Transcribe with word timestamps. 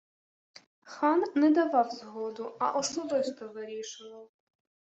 Хан 0.83 1.21
не 1.41 1.49
давав 1.51 1.91
згоду, 1.91 2.55
а 2.59 2.71
особисто 2.71 3.47
вирішував!– 3.47 4.29